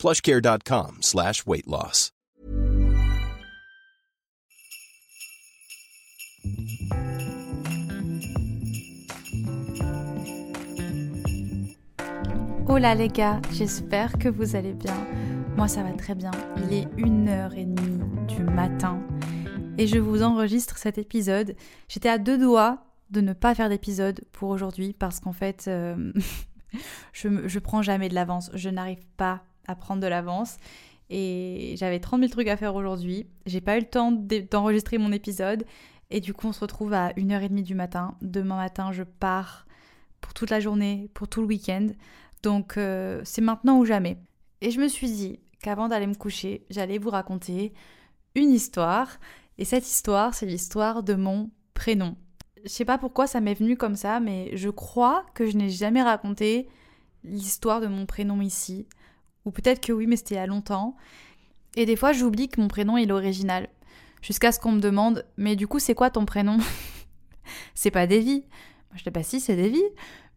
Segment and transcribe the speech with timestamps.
[0.00, 2.10] plushcare.com slash weight loss.
[12.66, 14.96] Hola les gars, j'espère que vous allez bien.
[15.56, 16.30] Moi ça va très bien.
[16.56, 19.02] Il est 1h30 du matin
[19.76, 21.54] et je vous enregistre cet épisode.
[21.88, 26.10] J'étais à deux doigts de ne pas faire d'épisode pour aujourd'hui parce qu'en fait euh,
[27.12, 28.50] je, je prends jamais de l'avance.
[28.54, 30.56] Je n'arrive pas à prendre de l'avance.
[31.10, 33.26] Et j'avais 30 000 trucs à faire aujourd'hui.
[33.46, 35.64] J'ai pas eu le temps d'enregistrer mon épisode.
[36.10, 38.16] Et du coup, on se retrouve à 1h30 du matin.
[38.22, 39.66] Demain matin, je pars
[40.20, 41.88] pour toute la journée, pour tout le week-end.
[42.42, 44.18] Donc, euh, c'est maintenant ou jamais.
[44.60, 47.72] Et je me suis dit qu'avant d'aller me coucher, j'allais vous raconter
[48.34, 49.18] une histoire.
[49.58, 52.16] Et cette histoire, c'est l'histoire de mon prénom.
[52.64, 55.70] Je sais pas pourquoi ça m'est venu comme ça, mais je crois que je n'ai
[55.70, 56.68] jamais raconté
[57.24, 58.86] l'histoire de mon prénom ici.
[59.44, 60.96] Ou peut-être que oui, mais c'était il y a longtemps.
[61.76, 63.68] Et des fois, j'oublie que mon prénom est l'original.
[64.22, 66.58] Jusqu'à ce qu'on me demande, mais du coup, c'est quoi ton prénom?
[67.74, 68.44] C'est pas Davy.
[68.94, 69.82] Je dis, pas si, c'est Davy.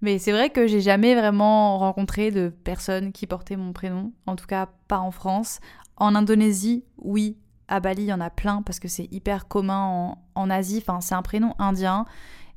[0.02, 4.12] Mais c'est vrai que j'ai jamais vraiment rencontré de personnes qui portaient mon prénom.
[4.26, 5.60] En tout cas, pas en France.
[5.98, 7.38] En Indonésie, oui.
[7.68, 10.84] À Bali, il y en a plein parce que c'est hyper commun en, en Asie.
[10.86, 12.06] Enfin, c'est un prénom indien.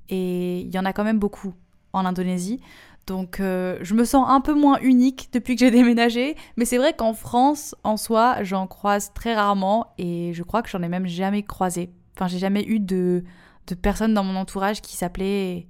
[0.08, 1.55] Et il y en a quand même beaucoup
[1.92, 2.60] en Indonésie.
[3.07, 6.79] Donc euh, je me sens un peu moins unique depuis que j'ai déménagé, mais c'est
[6.79, 10.89] vrai qu'en France, en soi, j'en croise très rarement et je crois que j'en ai
[10.89, 11.91] même jamais croisé.
[12.17, 13.25] Enfin, j'ai jamais eu de,
[13.67, 15.69] de personne dans mon entourage qui s'appelait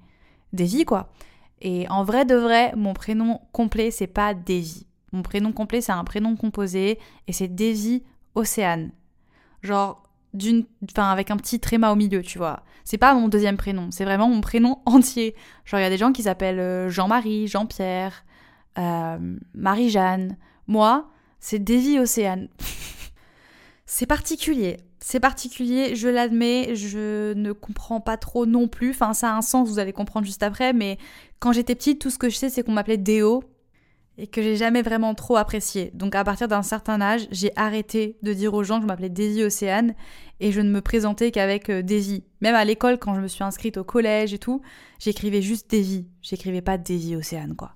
[0.53, 1.11] Davy, quoi.
[1.61, 4.87] Et en vrai de vrai, mon prénom complet, c'est pas Davy.
[5.13, 8.03] Mon prénom complet, c'est un prénom composé et c'est Davy
[8.35, 8.93] Océane.
[9.63, 10.06] Genre,
[10.91, 12.63] enfin avec un petit tréma au milieu, tu vois.
[12.85, 15.35] C'est pas mon deuxième prénom, c'est vraiment mon prénom entier.
[15.65, 18.25] Genre il y a des gens qui s'appellent euh, Jean-Marie, Jean-Pierre,
[18.79, 20.37] euh, Marie-Jeanne.
[20.67, 21.09] Moi,
[21.41, 22.49] c'est Davy Océane.
[23.87, 24.79] c'est particulier.
[25.01, 28.91] C'est particulier, je l'admets, je ne comprends pas trop non plus.
[28.91, 30.99] Enfin, ça a un sens, vous allez comprendre juste après, mais
[31.39, 33.45] quand j'étais petite, tout ce que je sais, c'est qu'on m'appelait Déo
[34.19, 35.91] et que j'ai jamais vraiment trop apprécié.
[35.95, 39.11] Donc à partir d'un certain âge, j'ai arrêté de dire aux gens que je m'appelais
[39.11, 39.95] Daisy Océane
[40.41, 42.25] et je ne me présentais qu'avec euh, Daisy.
[42.41, 44.63] Même à l'école, quand je me suis inscrite au collège et tout,
[44.99, 46.09] j'écrivais juste Daisy.
[46.23, 47.73] J'écrivais pas Daisy Océane, quoi.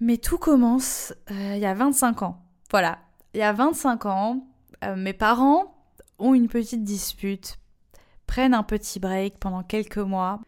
[0.00, 2.42] Mais tout commence euh, il y a 25 ans.
[2.70, 2.98] Voilà.
[3.34, 4.46] Il y a 25 ans,
[4.84, 5.74] euh, mes parents
[6.18, 7.58] ont une petite dispute,
[8.26, 10.40] prennent un petit break pendant quelques mois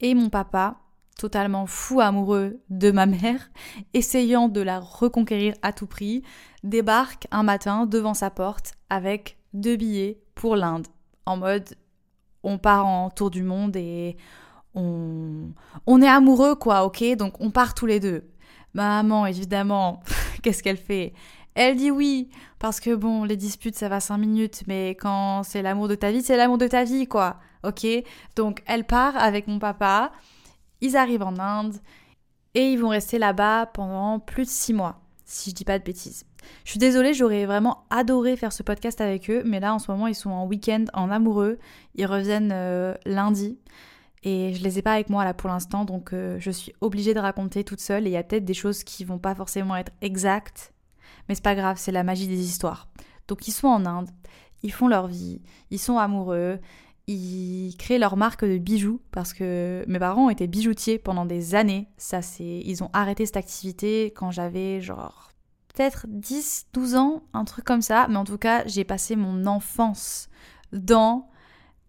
[0.00, 0.76] et mon papa
[1.18, 3.50] totalement fou amoureux de ma mère,
[3.94, 6.22] essayant de la reconquérir à tout prix,
[6.62, 10.86] débarque un matin devant sa porte avec deux billets pour l'Inde,
[11.26, 11.76] en mode
[12.42, 14.16] on part en tour du monde et
[14.74, 15.50] on,
[15.86, 17.02] on est amoureux quoi, ok?
[17.16, 18.28] Donc on part tous les deux.
[18.74, 20.02] maman, évidemment,
[20.42, 21.14] qu'est-ce qu'elle fait?
[21.54, 25.62] Elle dit oui, parce que bon, les disputes ça va cinq minutes, mais quand c'est
[25.62, 27.86] l'amour de ta vie, c'est l'amour de ta vie quoi, ok?
[28.36, 30.12] Donc elle part avec mon papa,
[30.80, 31.76] ils arrivent en Inde
[32.54, 35.84] et ils vont rester là-bas pendant plus de six mois, si je dis pas de
[35.84, 36.24] bêtises.
[36.64, 39.90] Je suis désolée, j'aurais vraiment adoré faire ce podcast avec eux, mais là en ce
[39.90, 41.58] moment ils sont en week-end en amoureux.
[41.94, 43.58] Ils reviennent euh, lundi
[44.22, 47.14] et je les ai pas avec moi là pour l'instant, donc euh, je suis obligée
[47.14, 48.06] de raconter toute seule.
[48.06, 50.72] Et il y a peut-être des choses qui vont pas forcément être exactes,
[51.28, 52.88] mais c'est pas grave, c'est la magie des histoires.
[53.28, 54.10] Donc ils sont en Inde,
[54.62, 56.58] ils font leur vie, ils sont amoureux,
[57.06, 61.88] ils créent leur marque de bijoux parce que mes parents été bijoutiers pendant des années.
[61.96, 65.30] Ça, c'est, ils ont arrêté cette activité quand j'avais genre
[65.74, 68.06] peut-être 10, 12 ans, un truc comme ça.
[68.08, 70.28] Mais en tout cas, j'ai passé mon enfance
[70.72, 71.28] dans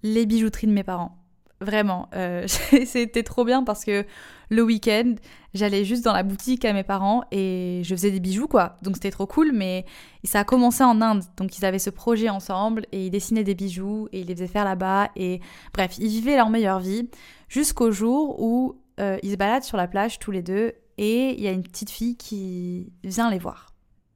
[0.03, 1.17] les bijouteries de mes parents.
[1.61, 4.05] Vraiment, euh, c'était trop bien parce que
[4.49, 5.15] le week-end,
[5.53, 8.77] j'allais juste dans la boutique à mes parents et je faisais des bijoux quoi.
[8.81, 9.85] Donc c'était trop cool, mais
[10.25, 11.23] ça a commencé en Inde.
[11.37, 14.47] Donc ils avaient ce projet ensemble et ils dessinaient des bijoux et ils les faisaient
[14.47, 15.09] faire là-bas.
[15.15, 15.39] Et
[15.73, 17.09] bref, ils vivaient leur meilleure vie
[17.47, 21.41] jusqu'au jour où euh, ils se baladent sur la plage tous les deux et il
[21.41, 23.73] y a une petite fille qui vient les voir.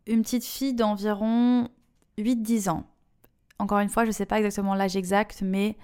[0.07, 1.69] Une petite fille d'environ
[2.17, 2.85] 8-10 ans.
[3.59, 5.77] Encore une fois, je ne sais pas exactement l'âge exact, mais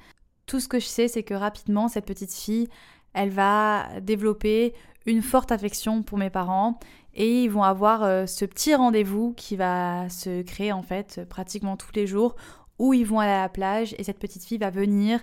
[0.46, 2.68] tout ce que je sais, c'est que rapidement, cette petite fille,
[3.14, 4.74] elle va développer
[5.06, 6.80] une forte affection pour mes parents
[7.14, 11.78] et ils vont avoir euh, ce petit rendez-vous qui va se créer en fait pratiquement
[11.78, 12.36] tous les jours
[12.78, 15.22] où ils vont aller à la plage et cette petite fille va venir,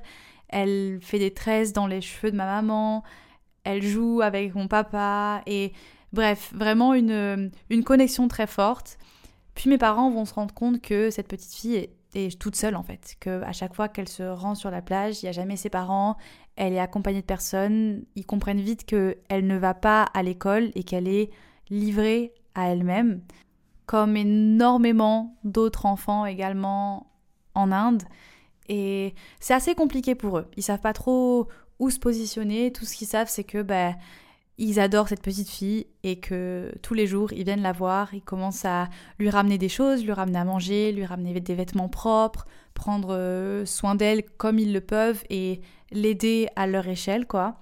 [0.48, 3.02] elle fait des tresses dans les cheveux de ma maman,
[3.64, 5.72] elle joue avec mon papa et
[6.12, 8.98] bref, vraiment une, une connexion très forte.
[9.54, 12.76] Puis mes parents vont se rendre compte que cette petite fille est, est toute seule
[12.76, 15.32] en fait, que à chaque fois qu'elle se rend sur la plage, il n'y a
[15.32, 16.16] jamais ses parents,
[16.56, 20.82] elle est accompagnée de personne, ils comprennent vite qu'elle ne va pas à l'école et
[20.82, 21.30] qu'elle est
[21.70, 23.22] livrée à elle-même,
[23.86, 27.10] comme énormément d'autres enfants également
[27.54, 28.02] en Inde.
[28.68, 30.46] Et c'est assez compliqué pour eux.
[30.56, 31.48] Ils savent pas trop
[31.78, 32.72] où se positionner.
[32.72, 33.94] Tout ce qu'ils savent, c'est que ben,
[34.58, 38.22] ils adorent cette petite fille et que tous les jours, ils viennent la voir, ils
[38.22, 38.88] commencent à
[39.18, 43.64] lui ramener des choses, lui ramener à manger, lui ramener des vêtements propres, prendre euh,
[43.64, 45.60] soin d'elle comme ils le peuvent et
[45.90, 47.56] l'aider à leur échelle, quoi.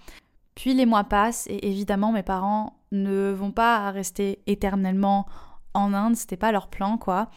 [0.55, 5.27] Puis les mois passent et évidemment mes parents ne vont pas rester éternellement
[5.75, 7.31] en Inde, c'était pas leur plan, quoi.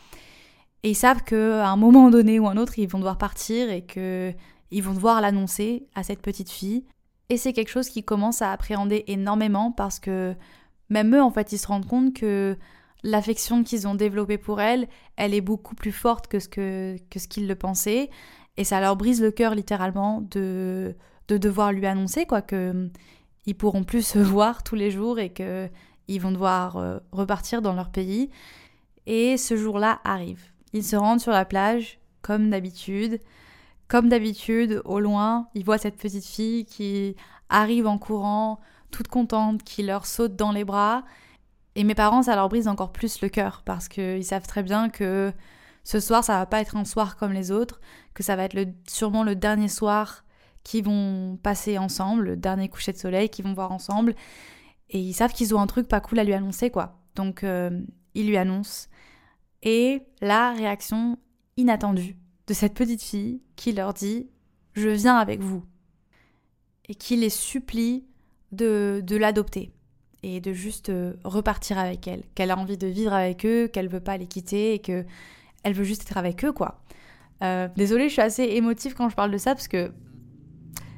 [0.81, 3.83] Et ils savent qu'à un moment donné ou un autre, ils vont devoir partir et
[3.83, 4.33] que
[4.71, 6.83] ils vont devoir l'annoncer à cette petite fille.
[7.33, 10.35] Et c'est quelque chose qu'ils commencent à appréhender énormément parce que
[10.89, 12.55] même eux, en fait, ils se rendent compte que
[13.01, 17.17] l'affection qu'ils ont développée pour elle, elle est beaucoup plus forte que ce que, que
[17.17, 18.11] ce qu'ils le pensaient.
[18.55, 20.95] Et ça leur brise le cœur littéralement de,
[21.27, 22.91] de devoir lui annoncer quoi que
[23.47, 25.67] ils pourront plus se voir tous les jours et que
[26.07, 28.29] ils vont devoir euh, repartir dans leur pays.
[29.07, 30.43] Et ce jour-là arrive.
[30.71, 33.19] Ils se rendent sur la plage comme d'habitude.
[33.87, 37.15] Comme d'habitude, au loin, ils voient cette petite fille qui
[37.49, 38.59] arrive en courant,
[38.91, 41.03] toute contente, qui leur saute dans les bras.
[41.75, 44.89] Et mes parents, ça leur brise encore plus le cœur parce qu'ils savent très bien
[44.89, 45.33] que
[45.83, 47.81] ce soir, ça va pas être un soir comme les autres,
[48.13, 48.57] que ça va être
[48.87, 50.23] sûrement le dernier soir
[50.63, 54.15] qu'ils vont passer ensemble, le dernier coucher de soleil qu'ils vont voir ensemble.
[54.89, 56.99] Et ils savent qu'ils ont un truc pas cool à lui annoncer, quoi.
[57.15, 57.81] Donc, euh,
[58.13, 58.87] ils lui annoncent.
[59.61, 61.17] Et la réaction
[61.57, 62.17] inattendue
[62.47, 64.27] de cette petite fille qui leur dit
[64.73, 65.63] Je viens avec vous.
[66.89, 68.05] Et qui les supplie
[68.51, 69.71] de, de l'adopter
[70.23, 72.23] et de juste euh, repartir avec elle.
[72.35, 75.05] Qu'elle a envie de vivre avec eux, qu'elle veut pas les quitter et que
[75.63, 76.81] elle veut juste être avec eux, quoi.
[77.41, 79.91] Euh, désolée, je suis assez émotive quand je parle de ça parce que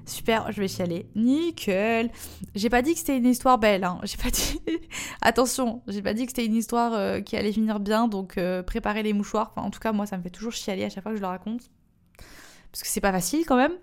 [0.05, 1.09] Super, je vais chialer.
[1.15, 2.11] Nickel.
[2.53, 3.83] J'ai pas dit que c'était une histoire belle.
[3.83, 3.99] Hein.
[4.03, 4.59] J'ai pas dit.
[5.21, 8.07] Attention, j'ai pas dit que c'était une histoire euh, qui allait finir bien.
[8.07, 9.51] Donc euh, préparez les mouchoirs.
[9.51, 11.21] Enfin, en tout cas, moi, ça me fait toujours chialer à chaque fois que je
[11.21, 11.71] le raconte.
[12.71, 13.73] Parce que c'est pas facile quand même.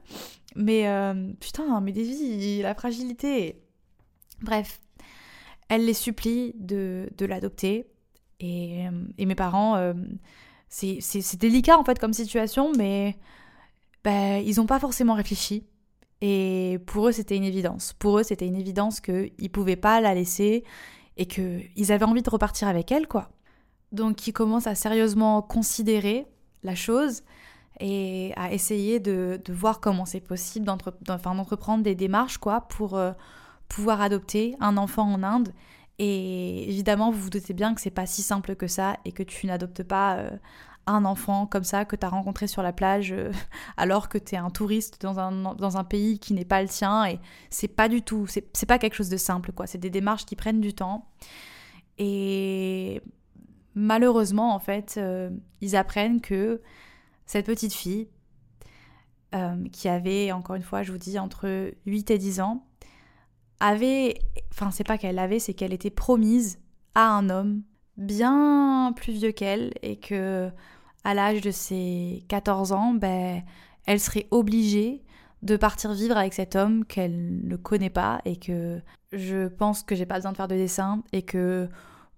[0.54, 3.60] Mais euh, putain, mais des la fragilité.
[4.42, 4.80] Bref,
[5.68, 7.86] elle les supplie de, l'adopter.
[8.38, 8.84] Et,
[9.18, 9.94] et, mes parents,
[10.68, 13.16] c'est délicat en fait comme situation, mais
[14.04, 15.64] ben, ils ont pas forcément réfléchi.
[16.24, 17.94] Et pour eux, c'était une évidence.
[17.94, 20.62] Pour eux, c'était une évidence qu'ils ne pouvaient pas la laisser
[21.16, 23.30] et qu'ils avaient envie de repartir avec elle, quoi.
[23.90, 26.26] Donc, ils commencent à sérieusement considérer
[26.62, 27.24] la chose
[27.80, 33.10] et à essayer de, voir comment c'est possible d'entreprendre des démarches, quoi, pour euh,
[33.68, 35.52] pouvoir adopter un enfant en Inde.
[35.98, 39.24] Et évidemment, vous vous doutez bien que c'est pas si simple que ça et que
[39.24, 40.30] tu n'adoptes pas euh,
[40.86, 43.32] un enfant comme ça que tu as rencontré sur la plage euh,
[43.76, 46.68] alors que tu es un touriste dans un, dans un pays qui n'est pas le
[46.68, 47.20] tien et
[47.50, 50.36] c'est pas du tout, c'est pas quelque chose de simple quoi, c'est des démarches qui
[50.36, 51.08] prennent du temps.
[51.98, 53.00] Et
[53.74, 55.30] malheureusement en fait euh,
[55.60, 56.60] ils apprennent que
[57.26, 58.08] cette petite fille
[59.34, 62.66] euh, qui avait encore une fois je vous dis entre 8 et 10 ans
[63.60, 64.18] avait,
[64.50, 66.58] enfin c'est pas qu'elle avait, c'est qu'elle était promise
[66.94, 67.62] à un homme
[67.96, 70.50] bien plus vieux qu'elle et que
[71.04, 73.42] à l'âge de ses 14 ans, ben,
[73.86, 75.02] elle serait obligée
[75.42, 78.80] de partir vivre avec cet homme qu'elle ne connaît pas et que
[79.12, 81.68] je pense que j'ai pas besoin de faire de dessin et que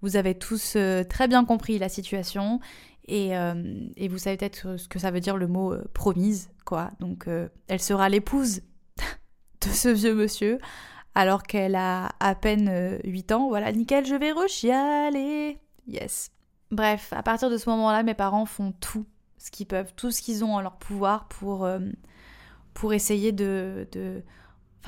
[0.03, 2.61] vous avez tous euh, très bien compris la situation
[3.09, 6.51] et, euh, et vous savez peut-être ce que ça veut dire le mot euh, promise,
[6.67, 6.91] quoi.
[7.01, 7.27] Donc
[7.69, 8.61] elle sera l'épouse
[9.63, 10.59] de ce vieux monsieur
[11.15, 13.49] alors qu'elle a à peine 8 ans.
[13.49, 15.59] Voilà, nickel, je vais rechialer.
[15.87, 16.31] Yes.
[16.71, 19.07] Bref, à partir de ce moment-là, mes parents font tout
[19.39, 21.79] ce qu'ils peuvent, tout ce qu'ils ont en leur pouvoir pour, euh,
[22.73, 24.23] pour essayer de, de,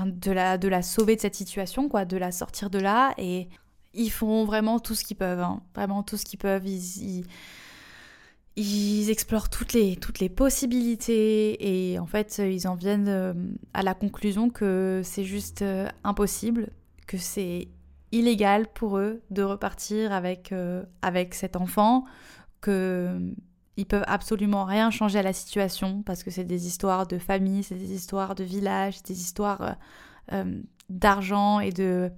[0.04, 3.14] de, la, de la sauver de cette situation, quoi, de la sortir de là.
[3.18, 3.48] Et
[3.94, 5.62] ils font vraiment tout ce qu'ils peuvent, hein.
[5.74, 6.66] vraiment tout ce qu'ils peuvent.
[6.66, 7.26] Ils,
[8.56, 13.34] ils, explorent toutes les, toutes les possibilités et en fait, ils en viennent euh,
[13.74, 16.70] à la conclusion que c'est juste euh, impossible,
[17.06, 17.68] que c'est
[18.18, 22.04] illégal pour eux de repartir avec, euh, avec cet enfant,
[22.60, 23.30] que euh,
[23.76, 27.62] ils peuvent absolument rien changer à la situation parce que c'est des histoires de famille,
[27.62, 29.76] c'est des histoires de village, des histoires
[30.32, 32.10] euh, d'argent et de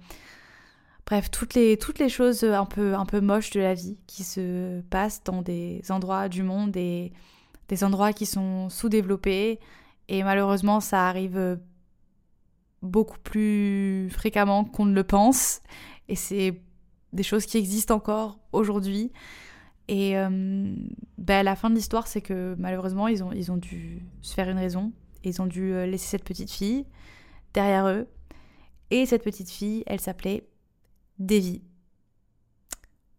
[1.05, 4.23] Bref, toutes les, toutes les choses un peu, un peu moches de la vie qui
[4.23, 7.13] se passent dans des endroits du monde et
[7.67, 9.59] des endroits qui sont sous-développés.
[10.07, 11.57] Et malheureusement, ça arrive
[12.81, 15.61] beaucoup plus fréquemment qu'on ne le pense.
[16.07, 16.61] Et c'est
[17.13, 19.11] des choses qui existent encore aujourd'hui.
[19.87, 20.29] Et euh,
[21.17, 24.49] ben, la fin de l'histoire, c'est que malheureusement, ils ont, ils ont dû se faire
[24.49, 24.91] une raison.
[25.23, 26.85] Ils ont dû euh, laisser cette petite fille
[27.53, 28.07] derrière eux.
[28.91, 30.47] Et cette petite fille, elle s'appelait
[31.17, 31.63] Davy.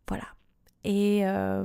[0.09, 0.27] Voilà.
[0.85, 1.65] Et euh,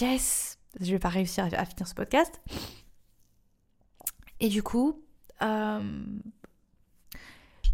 [0.00, 2.40] yes, je vais pas réussir à, finir ce podcast.
[4.40, 5.02] Et du coup,
[5.42, 5.80] euh,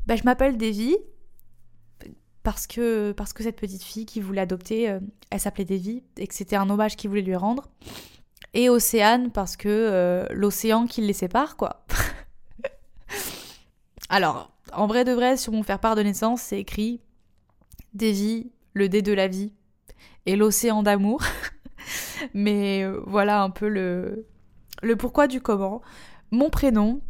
[0.07, 0.97] ben, je m'appelle Davy
[2.43, 6.27] parce que, parce que cette petite fille qui voulait adopter, euh, elle s'appelait Davy et
[6.27, 7.69] que c'était un hommage qu'il voulait lui rendre.
[8.53, 11.85] Et Océane parce que l'océan qui les sépare, quoi.
[14.09, 17.01] Alors, en vrai de vrai, sur mon faire part de naissance, c'est écrit
[17.95, 19.53] Davy, le dé de la vie
[20.27, 21.23] et l'océan d'amour.
[22.35, 24.27] Mais euh, voilà un peu le,
[24.83, 25.83] le pourquoi du comment.
[26.31, 27.01] Mon prénom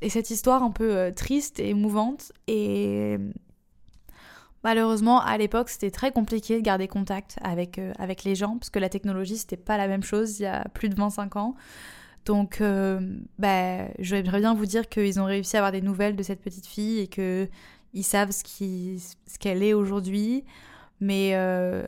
[0.00, 2.32] et cette histoire un peu euh, triste et émouvante.
[2.46, 3.18] Et
[4.64, 8.70] malheureusement, à l'époque, c'était très compliqué de garder contact avec, euh, avec les gens parce
[8.70, 11.54] que la technologie, c'était pas la même chose il y a plus de 25 ans.
[12.24, 13.00] Donc, euh,
[13.38, 16.66] bah, j'aimerais bien vous dire qu'ils ont réussi à avoir des nouvelles de cette petite
[16.66, 18.44] fille et qu'ils savent ce
[19.38, 20.44] qu'elle ce est aujourd'hui.
[21.00, 21.84] Mais euh,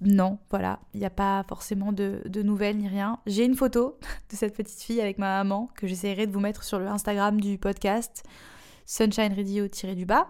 [0.00, 3.18] non, voilà, il n'y a pas forcément de, de, nouvelles ni rien.
[3.26, 3.98] J'ai une photo
[4.30, 7.40] de cette petite fille avec ma maman que j'essaierai de vous mettre sur le Instagram
[7.40, 8.22] du podcast
[8.86, 10.28] Sunshine Radio-du bas.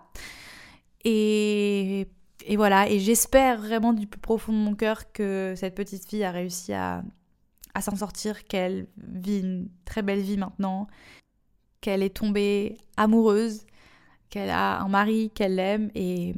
[1.05, 2.09] Et,
[2.47, 6.25] et voilà, et j'espère vraiment du plus profond de mon cœur que cette petite fille
[6.25, 7.03] a réussi à
[7.75, 10.87] à s'en sortir, qu'elle vit une très belle vie maintenant,
[11.81, 13.67] qu'elle est tombée amoureuse,
[14.31, 16.35] qu'elle a un mari qu'elle aime et,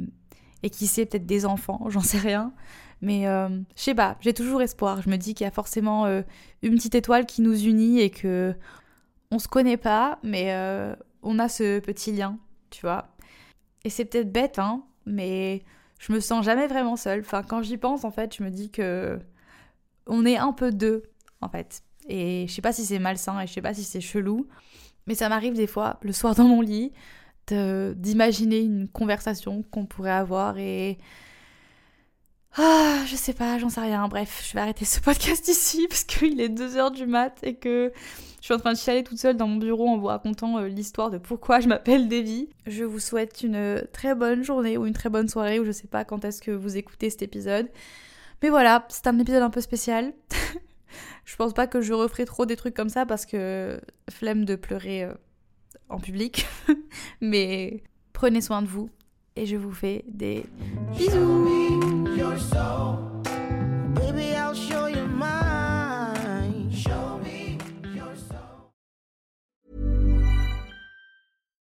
[0.62, 2.52] et qui sait peut-être des enfants, j'en sais rien.
[3.02, 5.02] Mais euh, je sais pas, j'ai toujours espoir.
[5.02, 6.22] Je me dis qu'il y a forcément euh,
[6.62, 8.54] une petite étoile qui nous unit et que
[9.30, 12.38] on se connaît pas, mais euh, on a ce petit lien,
[12.70, 13.08] tu vois.
[13.84, 15.62] Et c'est peut-être bête, hein, mais
[15.98, 17.20] je me sens jamais vraiment seule.
[17.20, 19.18] Enfin, quand j'y pense, en fait, je me dis que
[20.06, 21.02] on est un peu deux
[21.40, 21.82] en fait.
[22.08, 24.46] Et je sais pas si c'est malsain et je sais pas si c'est chelou,
[25.06, 26.92] mais ça m'arrive des fois, le soir dans mon lit,
[27.52, 30.98] d'imaginer une conversation qu'on pourrait avoir et.
[32.58, 34.08] Ah, je sais pas, j'en sais rien.
[34.08, 37.92] Bref, je vais arrêter ce podcast ici parce qu'il est 2h du mat et que
[38.40, 40.68] je suis en train de chialer toute seule dans mon bureau en vous racontant euh,
[40.68, 42.48] l'histoire de pourquoi je m'appelle Davy.
[42.66, 45.88] Je vous souhaite une très bonne journée ou une très bonne soirée ou je sais
[45.88, 47.68] pas quand est-ce que vous écoutez cet épisode.
[48.42, 50.12] Mais voilà, c'est un épisode un peu spécial.
[51.24, 54.54] Je pense pas que je referai trop des trucs comme ça parce que flemme de
[54.54, 55.14] pleurer euh,
[55.88, 56.46] en public.
[57.20, 58.90] Mais prenez soin de vous
[59.36, 60.44] et je vous fais des
[60.96, 62.04] bisous.